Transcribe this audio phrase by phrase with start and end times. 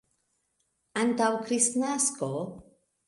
[1.03, 2.31] Antaŭ Kristnasko.